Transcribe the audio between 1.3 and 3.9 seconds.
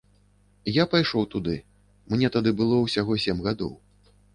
туды, мне тады было ўсяго сем гадоў.